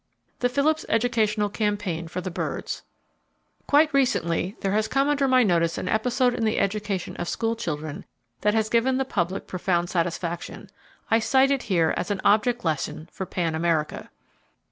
[0.39, 2.81] The Phillips Educational Campaign For The Birds.
[3.67, 7.55] —Quite recently there has come under my notice an episode in the education of school
[7.55, 8.05] children
[8.39, 10.71] that has given the public profound satisfaction.
[11.11, 14.09] I cite it here as an object lesson for pan America.